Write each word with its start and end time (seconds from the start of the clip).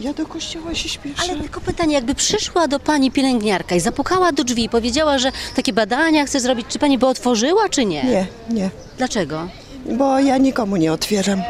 Ja 0.00 0.12
do 0.12 0.26
kościoła 0.26 0.74
się 0.74 0.88
śpieszę. 0.88 1.22
Ale 1.22 1.40
tylko 1.40 1.60
pytanie, 1.60 1.94
jakby 1.94 2.14
przyszła 2.14 2.68
do 2.68 2.80
pani 2.80 3.10
pielęgniarka 3.10 3.74
i 3.74 3.80
zapukała 3.80 4.32
do 4.32 4.44
drzwi 4.44 4.64
i 4.64 4.68
powiedziała, 4.68 5.18
że 5.18 5.32
takie 5.56 5.72
badania 5.72 6.26
chce 6.26 6.40
zrobić, 6.40 6.66
czy 6.68 6.78
pani 6.78 6.98
by 6.98 7.06
otworzyła, 7.06 7.68
czy 7.68 7.84
nie? 7.84 8.04
Nie, 8.04 8.26
nie, 8.50 8.70
Dlaczego? 8.98 9.48
bo 9.98 10.18
ja 10.18 10.38
nikomu 10.38 10.76
nie 10.76 10.92
otwieram. 10.92 11.42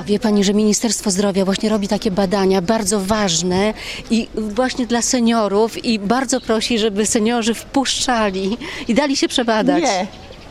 A 0.00 0.04
wie 0.04 0.18
pani, 0.18 0.44
że 0.44 0.54
Ministerstwo 0.54 1.10
Zdrowia 1.10 1.44
właśnie 1.44 1.68
robi 1.68 1.88
takie 1.88 2.10
badania 2.10 2.62
bardzo 2.62 3.00
ważne 3.00 3.74
i 4.10 4.28
właśnie 4.36 4.86
dla 4.86 5.02
seniorów 5.02 5.84
i 5.84 5.98
bardzo 5.98 6.40
prosi, 6.40 6.78
żeby 6.78 7.06
seniorzy 7.06 7.54
wpuszczali 7.54 8.56
i 8.88 8.94
dali 8.94 9.16
się 9.16 9.28
przebadać. 9.28 9.84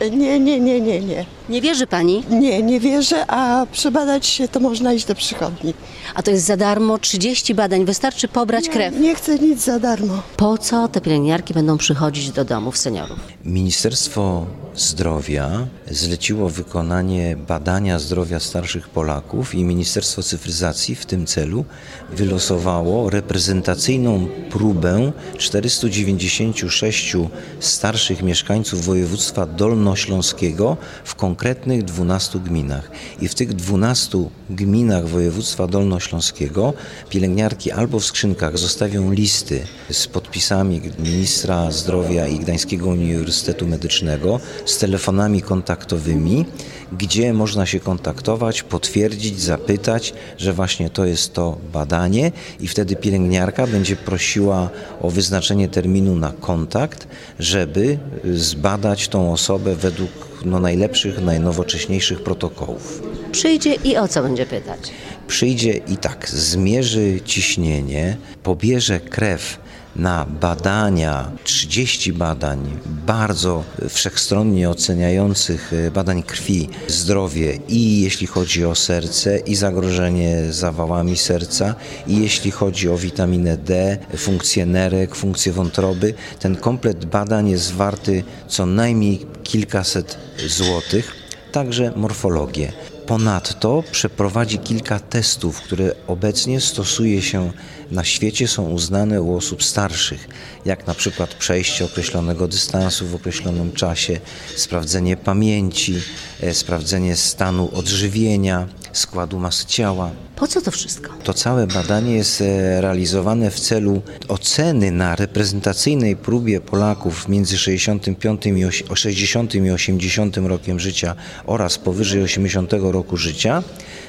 Nie, 0.00 0.10
nie, 0.10 0.40
nie, 0.40 0.60
nie, 0.60 0.80
nie, 0.80 1.00
nie. 1.00 1.24
Nie 1.50 1.60
wierzy 1.60 1.86
pani? 1.86 2.24
Nie, 2.30 2.62
nie 2.62 2.80
wierzę, 2.80 3.26
a 3.30 3.66
przebadać 3.72 4.26
się 4.26 4.48
to 4.48 4.60
można 4.60 4.92
iść 4.92 5.06
do 5.06 5.14
przychodni. 5.14 5.74
A 6.14 6.22
to 6.22 6.30
jest 6.30 6.44
za 6.44 6.56
darmo 6.56 6.98
30 6.98 7.54
badań, 7.54 7.84
wystarczy 7.84 8.28
pobrać 8.28 8.68
krew. 8.68 9.00
Nie 9.00 9.14
chcę 9.14 9.38
nic 9.38 9.64
za 9.64 9.78
darmo. 9.78 10.22
Po 10.36 10.58
co 10.58 10.88
te 10.88 11.00
pielęgniarki 11.00 11.54
będą 11.54 11.78
przychodzić 11.78 12.30
do 12.30 12.44
domów 12.44 12.78
seniorów? 12.78 13.18
Ministerstwo 13.44 14.46
Zdrowia 14.74 15.66
zleciło 15.90 16.48
wykonanie 16.48 17.36
badania 17.36 17.98
zdrowia 17.98 18.40
starszych 18.40 18.88
Polaków 18.88 19.54
i 19.54 19.64
Ministerstwo 19.64 20.22
Cyfryzacji 20.22 20.94
w 20.94 21.06
tym 21.06 21.26
celu 21.26 21.64
wylosowało 22.12 23.10
reprezentacyjną 23.10 24.28
próbę 24.50 25.12
496 25.38 27.16
starszych 27.60 28.22
mieszkańców 28.22 28.84
województwa 28.84 29.46
dolnośląskiego 29.46 30.76
w 31.04 31.14
konkretnych 31.40 31.84
12 31.84 32.38
gminach. 32.38 32.90
I 33.20 33.28
w 33.28 33.34
tych 33.34 33.52
12 33.54 34.18
gminach 34.50 35.08
województwa 35.08 35.66
dolnośląskiego 35.66 36.72
pielęgniarki 37.08 37.70
albo 37.70 38.00
w 38.00 38.04
skrzynkach 38.04 38.58
zostawią 38.58 39.12
listy 39.12 39.62
z 39.90 40.06
podpisami 40.06 40.80
ministra 40.98 41.70
zdrowia 41.70 42.26
i 42.26 42.38
Gdańskiego 42.38 42.88
Uniwersytetu 42.88 43.66
Medycznego 43.66 44.40
z 44.66 44.78
telefonami 44.78 45.42
kontaktowymi, 45.42 46.44
gdzie 46.92 47.32
można 47.34 47.66
się 47.66 47.80
kontaktować, 47.80 48.62
potwierdzić, 48.62 49.40
zapytać, 49.40 50.14
że 50.38 50.52
właśnie 50.52 50.90
to 50.90 51.04
jest 51.04 51.34
to 51.34 51.58
badanie 51.72 52.32
i 52.60 52.68
wtedy 52.68 52.96
pielęgniarka 52.96 53.66
będzie 53.66 53.96
prosiła 53.96 54.70
o 55.00 55.10
wyznaczenie 55.10 55.68
terminu 55.68 56.16
na 56.16 56.32
kontakt, 56.32 57.08
żeby 57.38 57.98
zbadać 58.34 59.08
tą 59.08 59.32
osobę 59.32 59.76
według 59.76 60.29
no, 60.44 60.60
najlepszych, 60.60 61.22
najnowocześniejszych 61.22 62.22
protokołów. 62.22 63.02
Przyjdzie 63.32 63.74
i 63.74 63.96
o 63.96 64.08
co 64.08 64.22
będzie 64.22 64.46
pytać? 64.46 64.80
Przyjdzie 65.26 65.72
i 65.72 65.96
tak, 65.96 66.28
zmierzy 66.28 67.20
ciśnienie, 67.24 68.16
pobierze 68.42 69.00
krew 69.00 69.58
na 69.96 70.26
badania, 70.40 71.30
30 71.44 72.12
badań 72.12 72.78
bardzo 73.06 73.64
wszechstronnie 73.88 74.70
oceniających 74.70 75.72
e, 75.72 75.90
badań 75.90 76.22
krwi, 76.22 76.68
zdrowie 76.88 77.58
i 77.68 78.00
jeśli 78.00 78.26
chodzi 78.26 78.64
o 78.64 78.74
serce 78.74 79.38
i 79.38 79.54
zagrożenie 79.54 80.52
zawałami 80.52 81.16
serca 81.16 81.74
i 82.06 82.22
jeśli 82.22 82.50
chodzi 82.50 82.88
o 82.88 82.98
witaminę 82.98 83.56
D, 83.56 83.98
funkcję 84.16 84.66
nerek, 84.66 85.14
funkcję 85.14 85.52
wątroby. 85.52 86.14
Ten 86.40 86.56
komplet 86.56 87.04
badań 87.04 87.48
jest 87.48 87.72
warty 87.72 88.24
co 88.48 88.66
najmniej 88.66 89.26
kilkaset 89.42 90.18
złotych, 90.48 91.12
także 91.52 91.92
morfologię. 91.96 92.72
Ponadto 93.06 93.84
przeprowadzi 93.90 94.58
kilka 94.58 95.00
testów, 95.00 95.60
które 95.60 95.92
obecnie 96.06 96.60
stosuje 96.60 97.22
się 97.22 97.52
na 97.90 98.04
świecie, 98.04 98.48
są 98.48 98.70
uznane 98.70 99.22
u 99.22 99.36
osób 99.36 99.64
starszych, 99.64 100.28
jak 100.64 100.86
na 100.86 100.94
przykład 100.94 101.34
przejście 101.34 101.84
określonego 101.84 102.48
dystansu 102.48 103.06
w 103.06 103.14
określonym 103.14 103.72
czasie, 103.72 104.20
sprawdzenie 104.56 105.16
pamięci, 105.16 105.94
e, 106.40 106.54
sprawdzenie 106.54 107.16
stanu 107.16 107.70
odżywienia, 107.74 108.68
składu 108.92 109.38
masy 109.38 109.66
ciała. 109.66 110.10
Po 110.36 110.46
co 110.46 110.60
to 110.60 110.70
wszystko? 110.70 111.12
To 111.24 111.34
całe 111.34 111.66
badanie 111.66 112.16
jest 112.16 112.40
e, 112.40 112.80
realizowane 112.80 113.50
w 113.50 113.60
celu 113.60 114.02
oceny 114.28 114.90
na 114.90 115.16
reprezentacyjnej 115.16 116.16
próbie 116.16 116.60
Polaków 116.60 117.28
między 117.28 117.58
65 117.58 118.46
i 118.46 118.64
oś- 118.64 118.84
60 118.94 119.54
i 119.54 119.70
80 119.70 120.36
rokiem 120.36 120.80
życia 120.80 121.14
oraz 121.46 121.78
powyżej 121.78 122.22
80 122.22 122.72
roku 122.72 123.16
życia, 123.16 123.62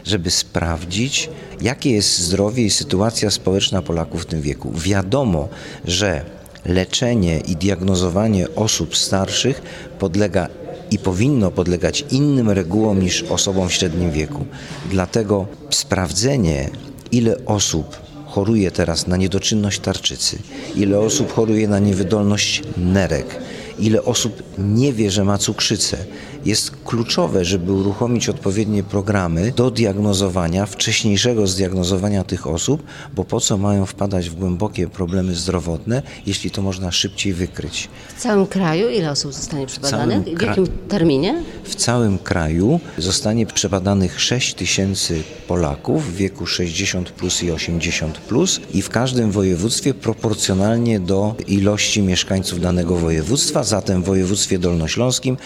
żeby 0.05 0.31
sprawdzić, 0.31 1.29
jakie 1.61 1.91
jest 1.91 2.19
zdrowie 2.19 2.65
i 2.65 2.69
sytuacja 2.69 3.31
społeczna 3.31 3.70
Polaków 3.81 4.21
w 4.21 4.25
tym 4.25 4.41
wieku. 4.41 4.71
Wiadomo, 4.75 5.49
że 5.85 6.25
leczenie 6.65 7.39
i 7.39 7.55
diagnozowanie 7.55 8.55
osób 8.55 8.97
starszych 8.97 9.61
podlega 9.99 10.47
i 10.91 10.99
powinno 10.99 11.51
podlegać 11.51 12.05
innym 12.11 12.49
regułom 12.49 12.99
niż 12.99 13.23
osobom 13.23 13.69
w 13.69 13.73
średnim 13.73 14.11
wieku. 14.11 14.45
Dlatego 14.89 15.47
sprawdzenie, 15.69 16.69
ile 17.11 17.45
osób 17.45 17.97
choruje 18.25 18.71
teraz 18.71 19.07
na 19.07 19.17
niedoczynność 19.17 19.79
tarczycy, 19.79 20.37
ile 20.75 20.99
osób 20.99 21.33
choruje 21.33 21.67
na 21.67 21.79
niewydolność 21.79 22.63
nerek, 22.77 23.37
ile 23.79 24.03
osób 24.03 24.43
nie 24.57 24.93
wie, 24.93 25.11
że 25.11 25.23
ma 25.23 25.37
cukrzycę, 25.37 25.97
jest 26.45 26.71
kluczowe, 26.85 27.45
żeby 27.45 27.71
uruchomić 27.71 28.29
odpowiednie 28.29 28.83
programy 28.83 29.53
do 29.55 29.71
diagnozowania, 29.71 30.65
wcześniejszego 30.65 31.47
zdiagnozowania 31.47 32.23
tych 32.23 32.47
osób, 32.47 32.83
bo 33.15 33.23
po 33.23 33.39
co 33.39 33.57
mają 33.57 33.85
wpadać 33.85 34.29
w 34.29 34.35
głębokie 34.35 34.87
problemy 34.87 35.35
zdrowotne, 35.35 36.01
jeśli 36.25 36.51
to 36.51 36.61
można 36.61 36.91
szybciej 36.91 37.33
wykryć. 37.33 37.89
W 38.17 38.21
całym 38.21 38.47
kraju 38.47 38.89
ile 38.89 39.11
osób 39.11 39.33
zostanie 39.33 39.67
przebadanych? 39.67 40.21
W 40.23 40.25
kra- 40.25 40.47
jakim 40.47 40.67
terminie? 40.67 41.43
W 41.63 41.75
całym 41.75 42.17
kraju 42.17 42.79
zostanie 42.97 43.45
przebadanych 43.45 44.21
6 44.21 44.53
tysięcy 44.53 45.23
Polaków 45.47 46.13
w 46.13 46.15
wieku 46.15 46.45
60 46.45 47.11
plus 47.11 47.43
i 47.43 47.51
80 47.51 48.17
plus 48.17 48.59
i 48.73 48.81
w 48.81 48.89
każdym 48.89 49.31
województwie 49.31 49.93
proporcjonalnie 49.93 50.99
do 50.99 51.35
ilości 51.47 52.01
mieszkańców 52.01 52.61
danego 52.61 52.95
województwa. 52.95 53.63
Zatem 53.63 54.03
w 54.03 54.05
województwie 54.05 54.59
dolnośląskim 54.59 55.37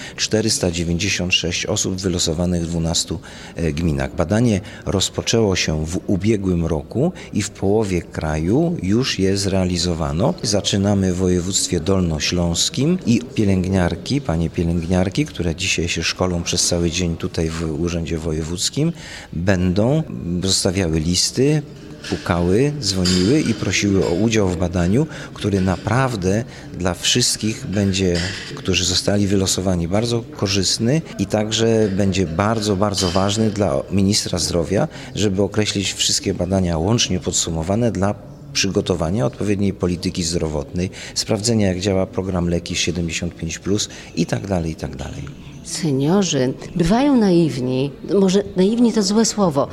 496 0.85 1.66
osób 1.66 1.96
wylosowanych 1.96 2.63
w 2.63 2.68
12 2.68 3.18
e, 3.56 3.73
gminach. 3.73 4.16
Badanie 4.16 4.62
rozpoczęło 4.85 5.56
się 5.56 5.85
w 5.85 6.00
ubiegłym 6.07 6.66
roku 6.66 7.12
i 7.34 7.41
w 7.41 7.50
połowie 7.50 8.01
kraju 8.01 8.78
już 8.84 9.19
je 9.19 9.38
zrealizowano. 9.38 10.34
Zaczynamy 10.44 11.13
w 11.13 11.18
województwie 11.18 11.79
dolnośląskim 11.79 12.97
i 13.06 13.22
pielęgniarki, 13.35 14.22
panie 14.22 14.50
pielęgniarki, 14.50 15.25
które 15.25 15.56
dzisiaj 15.56 15.88
się 15.88 16.03
szkolą 16.03 16.44
przez 16.44 16.68
cały 16.68 16.91
dzień 16.91 17.17
tutaj 17.17 17.50
w 17.50 17.81
Urzędzie 17.81 18.17
Wojewódzkim, 18.17 18.94
będą 19.34 20.03
zostawiały 20.44 21.00
listy, 21.00 21.62
pukały, 22.09 22.73
dzwoniły 22.79 23.39
i 23.39 23.53
prosiły 23.53 24.07
o 24.07 24.11
udział 24.11 24.47
w 24.47 24.57
badaniu, 24.57 25.07
który 25.33 25.61
naprawdę 25.61 26.43
dla 26.73 26.93
wszystkich 26.93 27.66
będzie, 27.67 28.17
którzy 28.55 28.85
zostali 28.85 29.27
wylosowani, 29.27 29.88
bardzo 29.88 30.23
korzystny 30.38 31.01
i 31.19 31.25
także 31.25 31.89
będzie 31.97 32.27
bardzo, 32.27 32.75
bardzo 32.75 33.09
ważny 33.09 33.49
dla 33.49 33.81
ministra 33.91 34.39
zdrowia, 34.39 34.88
żeby 35.16 35.41
określić 35.41 35.93
wszystkie 35.93 36.33
badania 36.33 36.77
łącznie 36.77 37.19
podsumowane 37.19 37.91
dla 37.91 38.16
przygotowania 38.53 39.25
odpowiedniej 39.25 39.73
polityki 39.73 40.23
zdrowotnej, 40.23 40.89
sprawdzenia 41.16 41.67
jak 41.67 41.79
działa 41.79 42.05
program 42.05 42.49
Leki 42.49 42.75
75 42.75 43.59
i 44.16 44.25
tak 44.25 44.47
dalej, 44.47 44.72
i 44.72 44.75
tak 44.75 44.95
dalej. 44.95 45.23
Seniorzy 45.63 46.53
bywają 46.75 47.17
naiwni, 47.17 47.91
może 48.19 48.43
naiwni 48.55 48.93
to 48.93 49.03
złe 49.03 49.25
słowo, 49.25 49.67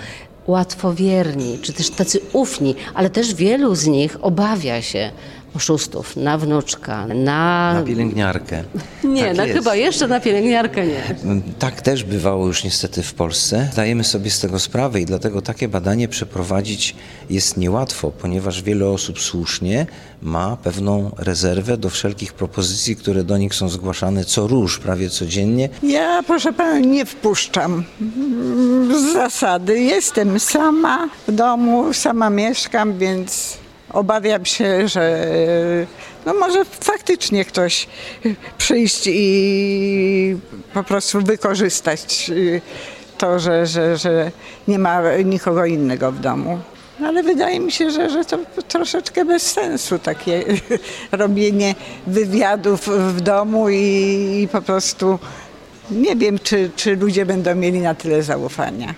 łatwowierni, 0.46 1.58
czy 1.62 1.72
też 1.72 1.90
tacy 1.90 2.20
ufni, 2.32 2.74
ale 2.94 3.10
też 3.10 3.34
wielu 3.34 3.74
z 3.74 3.86
nich 3.86 4.16
obawia 4.24 4.82
się 4.82 5.10
oszustów 5.56 6.16
na 6.16 6.38
wnuczka, 6.38 7.06
na... 7.06 7.74
Na 7.74 7.82
pielęgniarkę. 7.82 8.64
nie, 9.04 9.24
Tak 9.26 9.36
na 9.36 9.44
jest. 9.44 9.58
chyba 9.58 9.74
jeszcze 9.74 10.08
na 10.08 10.20
pielęgniarkę 10.20 10.86
nie. 10.86 11.02
Tak 11.58 11.82
też 11.82 12.04
bywało 12.04 12.46
już 12.46 12.64
niestety 12.64 13.02
w 13.02 13.14
Polsce. 13.14 13.68
Zdajemy 13.72 14.04
sobie 14.04 14.30
z 14.30 14.40
tego 14.40 14.58
sprawę 14.58 15.00
i 15.00 15.04
dlatego 15.06 15.42
takie 15.42 15.68
badanie 15.68 16.08
przeprowadzić 16.08 16.94
jest 17.30 17.56
niełatwo, 17.56 18.10
ponieważ 18.10 18.62
wiele 18.62 18.86
osób 18.88 19.20
słusznie 19.20 19.86
ma 20.22 20.56
pewną 20.56 21.10
rezerwę 21.18 21.76
do 21.76 21.90
wszelkich 21.90 22.32
propozycji, 22.32 22.96
które 22.96 23.24
do 23.24 23.38
nich 23.38 23.54
są 23.54 23.68
zgłaszane 23.68 24.24
co 24.24 24.46
róż, 24.46 24.78
prawie 24.78 25.10
codziennie. 25.10 25.68
Ja, 25.82 26.22
proszę 26.26 26.52
pana, 26.52 26.78
nie 26.78 27.04
wpuszczam. 27.06 27.84
Z 28.98 29.12
zasady 29.12 29.80
jestem 29.80 30.40
sama 30.40 31.08
w 31.28 31.32
domu, 31.32 31.92
sama 31.92 32.30
mieszkam, 32.30 32.98
więc 32.98 33.61
obawiam 33.92 34.44
się, 34.44 34.88
że 34.88 35.26
no 36.26 36.34
może 36.34 36.64
faktycznie 36.64 37.44
ktoś 37.44 37.86
przyjść 38.58 39.06
i 39.06 40.36
po 40.74 40.84
prostu 40.84 41.20
wykorzystać 41.20 42.30
to, 43.18 43.38
że, 43.38 43.66
że, 43.66 43.96
że 43.96 44.30
nie 44.68 44.78
ma 44.78 45.02
nikogo 45.24 45.66
innego 45.66 46.12
w 46.12 46.20
domu. 46.20 46.58
Ale 47.04 47.22
wydaje 47.22 47.60
mi 47.60 47.72
się, 47.72 47.90
że, 47.90 48.10
że 48.10 48.24
to 48.24 48.38
troszeczkę 48.68 49.24
bez 49.24 49.42
sensu 49.42 49.98
takie 49.98 50.44
robienie 51.12 51.74
wywiadów 52.06 52.88
w 52.88 53.20
domu 53.20 53.68
i, 53.70 53.76
i 54.42 54.48
po 54.48 54.62
prostu 54.62 55.18
nie 55.90 56.16
wiem, 56.16 56.38
czy, 56.38 56.70
czy 56.76 56.96
ludzie 56.96 57.26
będą 57.26 57.54
mieli 57.54 57.80
na 57.80 57.94
tyle 57.94 58.22
zaufania. 58.22 58.94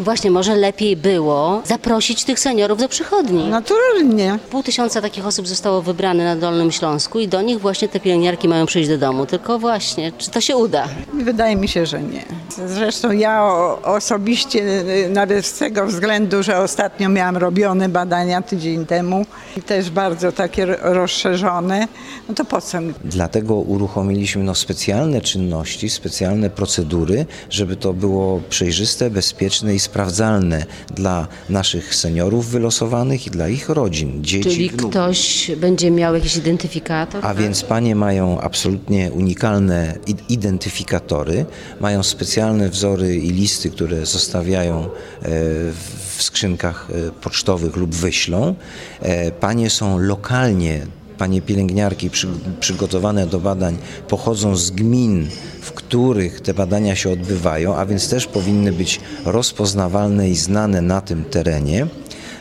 Właśnie, 0.00 0.30
może 0.30 0.56
lepiej 0.56 0.96
było 0.96 1.62
zaprosić 1.64 2.24
tych 2.24 2.40
seniorów 2.40 2.78
do 2.78 2.88
przychodni. 2.88 3.48
Naturalnie. 3.48 4.38
Pół 4.50 4.62
tysiąca 4.62 5.00
takich 5.02 5.26
osób 5.26 5.48
zostało 5.48 5.82
wybrane 5.82 6.24
na 6.24 6.36
Dolnym 6.36 6.72
Śląsku 6.72 7.20
i 7.20 7.28
do 7.28 7.42
nich 7.42 7.60
właśnie 7.60 7.88
te 7.88 8.00
pielęgniarki 8.00 8.48
mają 8.48 8.66
przyjść 8.66 8.88
do 8.88 8.98
domu. 8.98 9.26
Tylko 9.26 9.58
właśnie, 9.58 10.12
czy 10.18 10.30
to 10.30 10.40
się 10.40 10.56
uda? 10.56 10.88
Wydaje 11.14 11.56
mi 11.56 11.68
się, 11.68 11.86
że 11.86 12.02
nie. 12.02 12.24
Zresztą 12.66 13.12
ja 13.12 13.52
osobiście, 13.84 14.58
y, 15.06 15.08
nawet 15.10 15.46
z 15.46 15.58
tego 15.58 15.86
względu, 15.86 16.42
że 16.42 16.58
ostatnio 16.58 17.08
miałam 17.08 17.36
robione 17.36 17.88
badania 17.88 18.42
tydzień 18.42 18.86
temu 18.86 19.26
i 19.56 19.62
też 19.62 19.90
bardzo 19.90 20.32
takie 20.32 20.66
ro- 20.66 20.76
rozszerzone, 20.82 21.88
no 22.28 22.34
to 22.34 22.44
po 22.44 22.60
co 22.60 22.80
mi 22.80 22.94
Dlatego 23.04 23.54
uruchomiliśmy 23.54 24.44
no, 24.44 24.54
specjalne 24.54 25.20
czynności, 25.20 25.90
specjalne 25.90 26.50
procedury, 26.50 27.26
żeby 27.50 27.76
to 27.76 27.92
było 27.92 28.40
przejrzyste, 28.50 29.10
bezpieczne 29.10 29.69
i 29.74 29.80
sprawdzalne 29.80 30.64
dla 30.94 31.28
naszych 31.48 31.94
seniorów 31.94 32.50
wylosowanych 32.50 33.26
i 33.26 33.30
dla 33.30 33.48
ich 33.48 33.68
rodzin, 33.68 34.24
dzieci, 34.24 34.50
Czyli 34.50 34.70
ktoś 34.70 35.50
będzie 35.56 35.90
miał 35.90 36.14
jakiś 36.14 36.36
identyfikator? 36.36 37.26
A 37.26 37.34
więc 37.34 37.62
panie 37.62 37.96
mają 37.96 38.40
absolutnie 38.40 39.12
unikalne 39.12 39.98
identyfikatory, 40.28 41.46
mają 41.80 42.02
specjalne 42.02 42.68
wzory 42.68 43.16
i 43.16 43.30
listy, 43.30 43.70
które 43.70 44.06
zostawiają 44.06 44.84
e, 44.84 44.88
w 45.22 46.00
w 46.20 46.22
skrzynkach 46.22 46.88
e, 46.90 47.10
pocztowych 47.10 47.76
lub 47.76 47.94
wyślą. 47.94 48.54
E, 49.00 49.30
Panie 49.30 49.70
są 49.70 49.98
lokalnie, 49.98 50.86
panie 51.20 51.42
pielęgniarki 51.42 52.10
przy, 52.10 52.28
przygotowane 52.60 53.26
do 53.26 53.40
badań 53.40 53.76
pochodzą 54.08 54.56
z 54.56 54.70
gmin, 54.70 55.28
w 55.60 55.72
których 55.72 56.40
te 56.40 56.54
badania 56.54 56.96
się 56.96 57.10
odbywają, 57.10 57.76
a 57.76 57.86
więc 57.86 58.08
też 58.08 58.26
powinny 58.26 58.72
być 58.72 59.00
rozpoznawalne 59.24 60.30
i 60.30 60.36
znane 60.36 60.82
na 60.82 61.00
tym 61.00 61.24
terenie. 61.24 61.86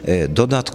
E, 0.06 0.28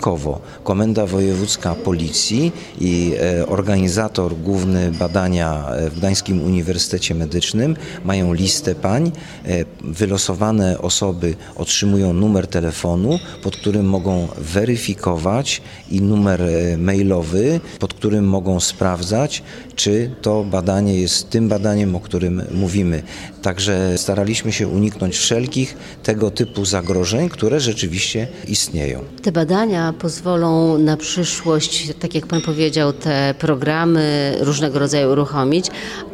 Dodatkowo 0.05 0.41
Komenda 0.65 1.07
Wojewódzka 1.07 1.75
Policji 1.75 2.53
i 2.81 3.13
e, 3.21 3.47
organizator 3.47 4.37
główny 4.37 4.93
badania 4.93 5.69
e, 5.69 5.91
w 5.91 5.99
Gdańskim 5.99 6.43
Uniwersytecie 6.43 7.15
Medycznym 7.15 7.77
mają 8.05 8.35
listę 8.35 8.75
pań. 8.75 9.13
E, 9.45 9.65
Wylosowane 9.81 10.79
osoby 10.79 11.35
otrzymują 11.57 12.13
numer 12.13 12.47
telefonu, 12.47 13.19
pod 13.43 13.57
którym 13.57 13.87
mogą 13.87 14.29
weryfikować 14.39 15.63
i 15.91 16.03
numer 16.03 16.43
mailowy, 16.79 17.61
pod 17.79 17.95
którym 17.95 18.25
mogą 18.25 18.61
sprawdzać, 18.61 19.43
czy 19.77 20.11
to 20.23 20.45
badanie 20.45 21.01
jest 21.01 21.31
tym 21.31 21.49
badaniem, 21.49 21.97
o 21.97 22.01
którym 22.01 22.43
mówimy. 22.51 23.03
Także 23.43 23.99
staraliśmy 23.99 24.53
się 24.53 24.69
uniknąć 24.69 25.17
wszelkich 25.17 25.77
tego 26.03 26.31
typu 26.31 26.65
zagrożeń, 26.65 27.29
które 27.29 27.61
rzeczywiście 27.61 28.29
istnieją. 28.49 29.01
Te 29.23 29.33
badania 29.33 29.94
pozwolą 29.99 30.79
na 30.79 30.97
przyszłość, 30.97 31.93
tak 32.01 32.15
jak 32.15 32.27
Pan 32.27 32.41
powiedział, 32.41 32.93
te 32.93 33.35
programy 33.39 34.37
różnego 34.41 34.79
rodzaju 34.79 35.13
uruchomić, 35.13 35.67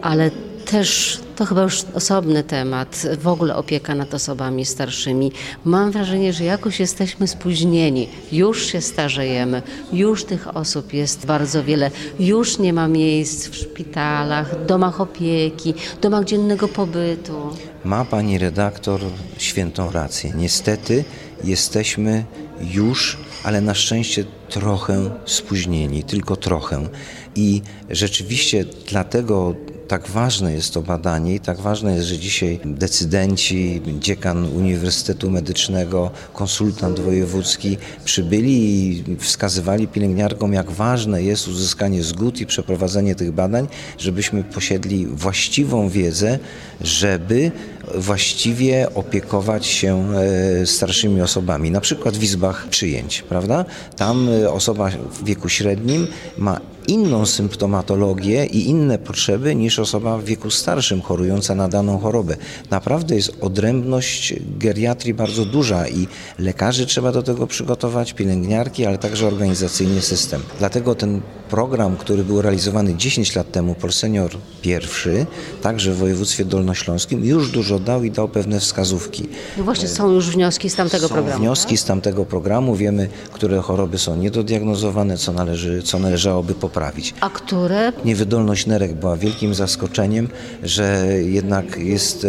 ale 0.03 0.31
też 0.71 1.21
to 1.37 1.45
chyba 1.45 1.63
już 1.63 1.85
osobny 1.95 2.43
temat, 2.43 3.07
w 3.21 3.29
ogóle 3.29 3.57
opieka 3.57 3.95
nad 3.95 4.15
osobami 4.15 4.65
starszymi. 4.65 5.33
Mam 5.65 5.91
wrażenie, 5.91 6.33
że 6.33 6.45
jakoś 6.45 6.81
jesteśmy 6.81 7.29
spóźnieni, 7.29 8.09
już 8.33 8.67
się 8.67 8.81
starzejemy, 8.81 9.63
już 9.93 10.25
tych 10.25 10.57
osób 10.57 10.93
jest 10.93 11.27
bardzo 11.27 11.65
wiele, 11.65 11.91
już 12.21 12.59
nie 12.59 12.73
ma 12.73 12.89
miejsc 12.89 13.49
w 13.49 13.57
szpitalach, 13.57 14.67
domach 14.67 15.01
opieki, 15.01 15.75
domach 16.03 16.25
dziennego 16.25 16.69
pobytu. 16.69 17.57
Ma 17.85 18.05
pani 18.05 18.39
redaktor 18.39 19.01
świętą 19.39 19.91
rację. 19.91 20.33
Niestety 20.37 21.05
jesteśmy 21.45 22.25
już, 22.61 23.17
ale 23.43 23.61
na 23.61 23.75
szczęście 23.75 24.25
trochę 24.49 25.11
spóźnieni, 25.27 26.05
tylko 26.05 26.37
trochę. 26.37 26.89
I 27.37 27.63
rzeczywiście 27.91 28.65
dlatego 28.89 29.55
tak 29.91 30.09
ważne 30.09 30.53
jest 30.53 30.75
to 30.75 30.83
badanie 30.83 31.35
i 31.35 31.41
tak 31.41 31.61
ważne 31.61 31.95
jest, 31.95 32.07
że 32.07 32.19
dzisiaj 32.19 32.61
decydenci, 32.65 33.83
dziekan 34.01 34.45
Uniwersytetu 34.45 35.31
Medycznego, 35.31 36.11
konsultant 36.35 37.01
wojewódzki 37.01 37.77
przybyli 38.05 38.91
i 39.11 39.17
wskazywali 39.17 39.89
pielęgniarkom, 39.89 40.53
jak 40.53 40.71
ważne 40.71 41.23
jest 41.23 41.49
uzyskanie 41.49 42.03
zgód 42.03 42.41
i 42.41 42.47
przeprowadzenie 42.47 43.15
tych 43.15 43.33
badań, 43.33 43.69
żebyśmy 43.99 44.45
posiedli 44.45 45.07
właściwą 45.07 45.89
wiedzę, 45.89 46.39
żeby 46.81 47.53
właściwie 47.95 48.95
opiekować 48.95 49.67
się 49.67 50.13
e, 50.15 50.67
starszymi 50.67 51.23
osobami, 51.23 51.71
na 51.71 51.81
przykład 51.81 52.17
w 52.17 52.23
izbach 52.23 52.67
przyjęć, 52.69 53.23
prawda? 53.23 53.65
Tam 53.97 54.29
e, 54.29 54.53
osoba 54.53 54.91
w 54.91 55.25
wieku 55.25 55.49
średnim 55.49 56.07
ma 56.39 56.61
inną 56.87 57.27
symptomatologię 57.27 58.47
i 58.47 58.69
inne 58.69 58.99
potrzeby 58.99 59.55
niż 59.55 59.79
osoba 59.79 60.19
w 60.19 60.25
wieku 60.25 60.51
starszym 60.51 61.01
chorująca 61.03 61.55
na 61.55 61.69
daną 61.69 61.99
chorobę. 61.99 62.37
Naprawdę 62.71 63.15
jest 63.15 63.33
odrębność 63.41 64.35
geriatrii 64.59 65.15
bardzo 65.15 65.45
duża 65.45 65.89
i 65.89 66.09
lekarzy 66.39 66.87
trzeba 66.87 67.13
do 67.13 67.23
tego 67.23 67.47
przygotować, 67.47 68.13
pielęgniarki, 68.13 68.87
ale 68.87 68.99
także 68.99 69.27
organizacyjnie 69.27 70.01
system. 70.01 70.43
Dlatego 70.59 70.95
ten 70.95 71.21
program, 71.51 71.97
który 71.97 72.25
był 72.25 72.43
realizowany 72.43 72.95
10 72.97 73.37
lat 73.37 73.53
temu, 73.53 73.75
Polsenior 73.75 74.31
pierwszy, 74.63 75.27
także 75.63 75.93
w 75.93 75.97
województwie 75.97 76.45
dolnośląskim, 76.45 77.25
już 77.25 77.51
dużo 77.51 77.79
dał 77.79 78.05
i 78.05 78.11
dał 78.11 78.29
pewne 78.29 78.61
wskazówki. 78.61 79.29
No 79.59 79.65
właśnie, 79.65 79.89
są 79.89 80.11
już 80.13 80.31
wnioski 80.31 80.71
z 80.71 80.75
tamtego 80.75 81.09
Są 81.09 81.15
programu. 81.15 81.41
wnioski 81.41 81.77
z 81.77 81.85
tamtego 81.85 82.25
programu, 82.25 82.75
wiemy, 82.75 83.09
które 83.33 83.61
choroby 83.61 83.99
są 83.99 84.17
niedodiagnozowane, 84.17 85.17
co, 85.17 85.33
należy, 85.33 85.83
co 85.83 85.99
należałoby 85.99 86.55
poprawić. 86.55 86.80
A 87.21 87.31
które 87.31 87.93
Niewydolność 88.05 88.67
nerek 88.67 88.93
była 88.93 89.17
wielkim 89.17 89.55
zaskoczeniem, 89.55 90.29
że 90.63 91.07
jednak 91.23 91.79
jest 91.79 92.25
e, 92.25 92.29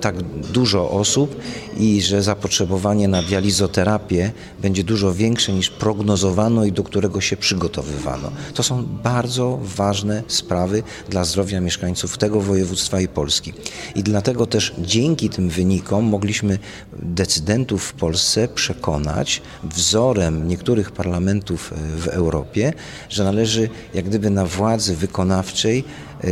tak 0.00 0.22
dużo 0.52 0.90
osób 0.90 1.40
i 1.76 2.02
że 2.02 2.22
zapotrzebowanie 2.22 3.08
na 3.08 3.22
dializoterapię 3.22 4.32
będzie 4.62 4.84
dużo 4.84 5.14
większe 5.14 5.52
niż 5.52 5.70
prognozowano 5.70 6.64
i 6.64 6.72
do 6.72 6.82
którego 6.82 7.20
się 7.20 7.36
przygotowywano. 7.36 8.30
To 8.54 8.62
są 8.62 8.82
bardzo 9.02 9.58
ważne 9.62 10.22
sprawy 10.28 10.82
dla 11.08 11.24
zdrowia 11.24 11.60
mieszkańców 11.60 12.18
tego 12.18 12.40
województwa 12.40 13.00
i 13.00 13.08
Polski. 13.08 13.52
I 13.94 14.02
dlatego 14.02 14.46
też 14.46 14.74
dzięki 14.78 15.30
tym 15.30 15.48
wynikom 15.48 16.04
mogliśmy 16.04 16.58
decydentów 16.92 17.84
w 17.84 17.92
Polsce 17.92 18.48
przekonać 18.48 19.42
wzorem 19.64 20.48
niektórych 20.48 20.92
parlamentów 20.92 21.74
w 21.96 22.08
Europie, 22.08 22.72
że 23.08 23.24
należy 23.24 23.68
jak 23.94 24.04
gdyby 24.04 24.30
na 24.30 24.46
władzy 24.46 24.96
wykonawczej 24.96 25.84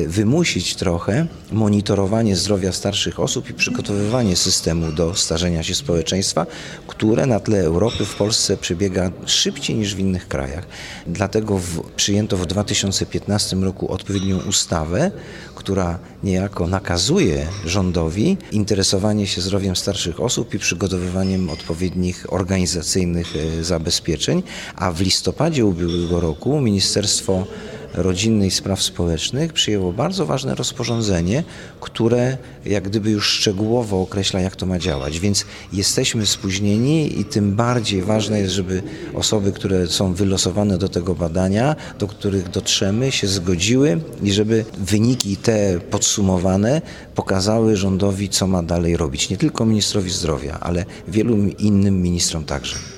wymusić 0.06 0.76
trochę 0.76 1.26
monitorowanie 1.52 2.36
zdrowia 2.36 2.72
starszych 2.72 3.20
osób 3.20 3.50
i 3.50 3.54
przygotowywanie 3.54 4.36
systemu 4.36 4.92
do 4.92 5.14
starzenia 5.14 5.62
się 5.62 5.74
społeczeństwa, 5.74 6.46
które 6.86 7.26
na 7.26 7.40
tle 7.40 7.60
Europy 7.60 8.04
w 8.04 8.14
Polsce 8.14 8.56
przebiega 8.56 9.10
szybciej 9.26 9.76
niż 9.76 9.94
w 9.94 9.98
innych 9.98 10.28
krajach. 10.28 10.66
Dlatego 11.06 11.58
w, 11.58 11.90
przyjęto 11.96 12.36
w 12.36 12.46
2015 12.46 13.56
roku 13.56 13.92
odpowiednią 13.92 14.38
ustawę, 14.48 15.10
która 15.54 15.98
niejako 16.24 16.66
nakazuje 16.66 17.46
rządowi 17.64 18.36
interesowanie 18.52 19.26
się 19.26 19.40
zdrowiem 19.40 19.76
starszych 19.76 20.20
osób 20.20 20.54
i 20.54 20.58
przygotowywaniem 20.58 21.50
odpowiednich 21.50 22.32
organizacyjnych 22.32 23.34
e, 23.36 23.64
zabezpieczeń, 23.64 24.42
a 24.76 24.92
w 24.92 25.00
listopadzie 25.00 25.66
ubiegłego 25.66 26.20
roku 26.20 26.60
Ministerstwo 26.60 27.46
Rodziny 27.94 28.46
i 28.46 28.50
Spraw 28.50 28.82
Społecznych 28.82 29.52
przyjęło 29.52 29.92
bardzo 29.92 30.26
ważne 30.26 30.54
rozporządzenie, 30.54 31.44
które 31.80 32.36
jak 32.64 32.84
gdyby 32.84 33.10
już 33.10 33.28
szczegółowo 33.28 34.00
określa, 34.00 34.40
jak 34.40 34.56
to 34.56 34.66
ma 34.66 34.78
działać. 34.78 35.20
Więc 35.20 35.44
jesteśmy 35.72 36.26
spóźnieni 36.26 37.20
i 37.20 37.24
tym 37.24 37.56
bardziej 37.56 38.02
ważne 38.02 38.40
jest, 38.40 38.54
żeby 38.54 38.82
osoby, 39.14 39.52
które 39.52 39.86
są 39.86 40.14
wylosowane 40.14 40.78
do 40.78 40.88
tego 40.88 41.14
badania, 41.14 41.76
do 41.98 42.06
których 42.06 42.48
dotrzemy, 42.48 43.12
się 43.12 43.26
zgodziły 43.26 44.00
i 44.22 44.32
żeby 44.32 44.64
wyniki 44.78 45.36
te 45.36 45.80
podsumowane 45.90 46.82
pokazały 47.14 47.76
rządowi, 47.76 48.28
co 48.28 48.46
ma 48.46 48.62
dalej 48.62 48.96
robić. 48.96 49.30
Nie 49.30 49.36
tylko 49.36 49.64
ministrowi 49.64 50.10
zdrowia, 50.10 50.58
ale 50.60 50.84
wielu 51.08 51.36
innym 51.58 52.02
ministrom 52.02 52.44
także. 52.44 52.91